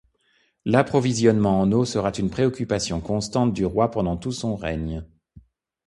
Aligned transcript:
L'approvisionnement 0.65 1.59
en 1.61 1.71
eau 1.71 1.85
sera 1.85 2.11
une 2.17 2.31
préoccupation 2.31 3.01
constante 3.01 3.53
du 3.53 3.65
roi 3.67 3.91
pendant 3.91 4.17
tout 4.17 4.31
son 4.31 4.55
règne. 4.55 5.03